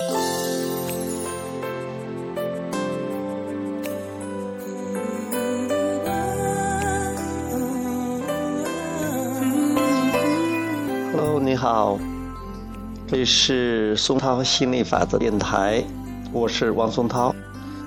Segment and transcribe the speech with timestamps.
[0.00, 0.10] Hello，
[11.40, 11.98] 你好，
[13.08, 15.82] 这里是松涛心理法则电台，
[16.32, 17.34] 我是王松涛。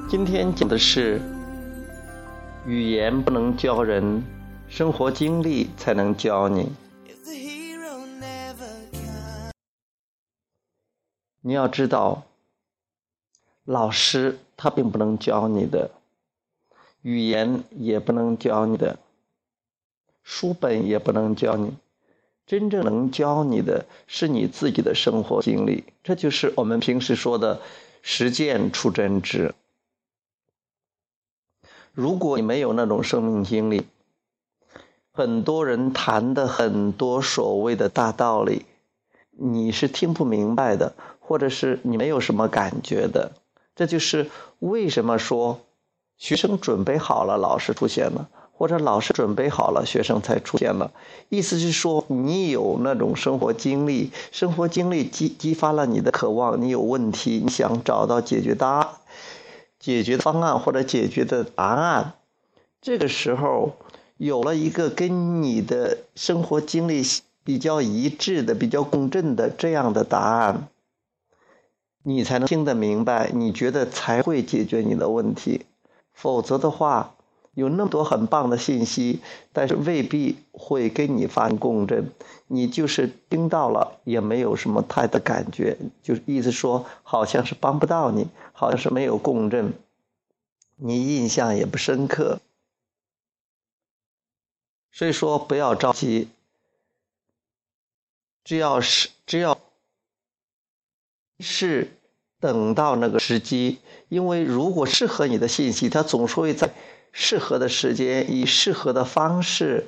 [0.09, 1.21] 今天讲的是
[2.65, 4.21] 语言不能教人，
[4.67, 6.69] 生活经历才能教你。
[11.41, 12.23] 你要知道，
[13.65, 15.91] 老师他并不能教你的，
[17.01, 18.99] 语言也不能教你的，
[20.21, 21.75] 书本也不能教你。
[22.45, 27.61] 真正能教你的是你自己的生活经历，这就是我们平时说的
[28.03, 29.55] “实践出真知”。
[31.93, 33.87] 如果你没有那种生命经历，
[35.11, 38.65] 很多人谈的很多所谓的大道理，
[39.31, 40.93] 你是听不明白的，
[41.31, 43.31] 或者是你没有什么感觉的。
[43.73, 44.29] 这就是
[44.59, 45.61] 为什么说
[46.17, 48.27] 学生准备好了，老师出现了。
[48.51, 50.91] 或者老师准备好了，学生才出现了。
[51.29, 56.61] 意思是说，你有那种生活经历，生活经历激激发了你的渴望。
[56.61, 58.89] 你有问题，你想找到解决答案
[59.79, 62.15] 解决方案或者解决的答案。
[62.81, 63.77] 这个时候
[64.17, 67.01] 有了一个跟你的生活经历
[67.43, 70.67] 比较一致的、比较共振的这样的答案，
[72.03, 73.31] 你才能听得明白。
[73.33, 75.65] 你觉得才会解决你的问题，
[76.13, 77.15] 否则的话。
[77.53, 79.19] 有那么多很棒的信息，
[79.51, 82.09] 但是未必会跟你发生共振。
[82.47, 89.73] 你就是听到了，也没有什么太的感觉，就是意思说，好像是帮不到你，好像是没有共振，
[90.77, 92.39] 你印象也不深刻。
[94.93, 96.29] 所以说，不要着急，
[98.45, 99.57] 只要是只要
[101.41, 101.97] 是
[102.39, 106.71] 等到那个时机，因为如果适合你的信息，它总是会在。
[107.13, 109.87] 适合的时间，以适合的方式，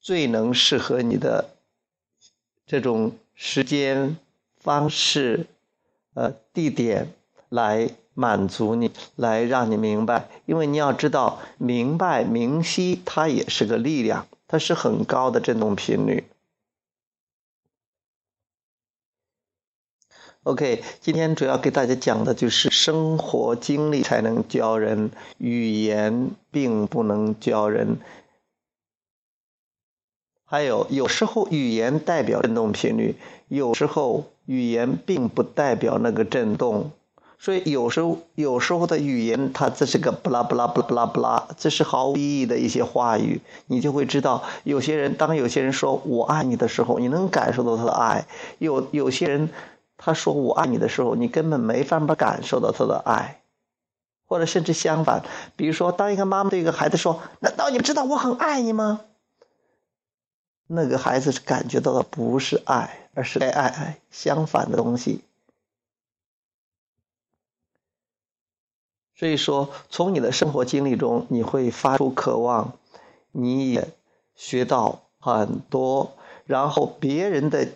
[0.00, 1.56] 最能适合你的
[2.64, 4.16] 这种时间、
[4.60, 5.46] 方式、
[6.14, 7.12] 呃地点
[7.48, 10.28] 来满足你，来让你明白。
[10.46, 16.22] 因为你要知道，明白、明晰，它也是个力量，它是很高的振动频率。
[20.44, 27.98] OK，今天主要给大家讲的就是生活经历才能教人，语言并不能教人。
[30.44, 33.14] 还有，有时候语言代表振动频率，
[33.46, 36.90] 有时候语言并不代表那个振动。
[37.38, 48.26] 所以有时候，有时候的语言它这是个不拉不拉不拉不拉不拉，这是毫无意义的一些话语，你就会知道，有些人当有些人说我爱你的时候，你能感受到他的爱。
[48.58, 49.48] 有有些人。
[49.96, 53.40] 他说“我爱你”的时候，你根本没办法感受到他的爱，
[54.26, 55.22] 或者甚至相反。
[55.54, 59.02] 比如说，当一个妈妈对一个孩子说：“难道你不知道我很爱你吗？”
[60.66, 65.20] 那个孩子是感觉到的不是爱，而是爱爱爱相反的东西。
[69.14, 72.72] 所以说，从你的生活经历中，你会发出渴望，
[73.30, 73.92] 你也
[74.34, 77.68] 学到很多，然后别人的。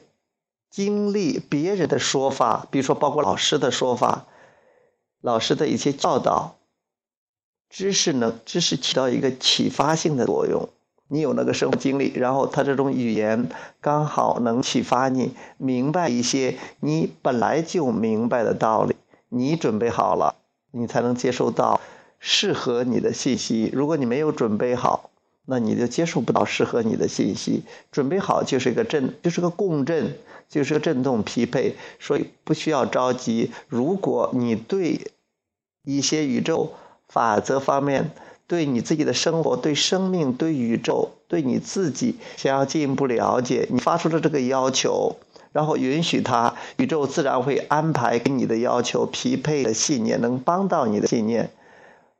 [0.76, 4.26] 经历别人的说法，比如说包括老师的说法，
[5.22, 6.59] 老师的一些教导，
[7.70, 10.69] 知识能知识起到一个启发性的作用。
[11.09, 13.48] 你有那个生活经历，然后他这种语言
[13.81, 18.97] 刚好能启发你明白一些你本来就明白的道理。
[19.31, 20.37] 你准备好了，
[20.72, 21.81] 你才能接收到
[22.19, 23.70] 适合你的信息。
[23.72, 25.08] 如果你没有准备好，
[25.47, 27.62] 那你就接受不到适合你的信息。
[27.91, 30.15] 准备好就是一个震，就是个共振，
[30.49, 33.51] 就是个振动匹配，所以不需要着急。
[33.69, 35.01] 如果你对
[35.85, 36.75] 一些宇宙
[37.09, 38.11] 法则方面，
[38.49, 45.17] 对你自己的生活、对生命、对宇宙、对你自己想要进一步了解，你发出了这个要求，
[45.53, 51.50] 然后允许它，宇宙自然会安排跟你的要求匹配的信念，能帮到你的信念。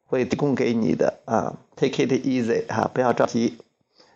[0.07, 3.59] 会提供给你的啊，take it easy 哈，不要着急，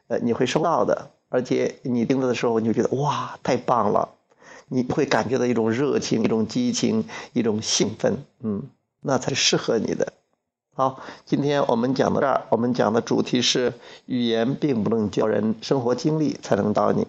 [0.08, 4.10] 呃，你会收到的，而且你听到的时候，你就觉得哇，太棒了，
[4.69, 8.62] 你会感觉到一种热情、一种激情、一种兴奋，嗯，
[9.00, 10.12] 那才适合你的。
[10.75, 13.75] 好，今天我们讲到这儿，我们讲的主题是
[14.06, 17.06] 语言并不能教人，生活经历才能导你。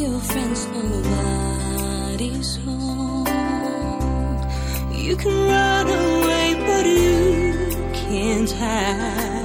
[0.00, 3.26] your friends, nobody's home.
[4.94, 9.39] You can run away, but you can't hide.